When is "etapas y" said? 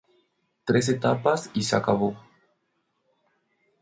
0.89-1.61